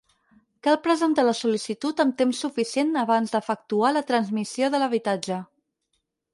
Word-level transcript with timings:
Cal 0.67 0.77
presentar 0.87 1.25
la 1.27 1.35
sol·licitud 1.39 2.01
amb 2.05 2.17
temps 2.23 2.41
suficient 2.45 2.97
abans 3.03 3.37
d'efectuar 3.37 3.95
la 3.99 4.05
transmissió 4.13 4.75
de 4.77 4.85
l'habitatge. 4.85 5.43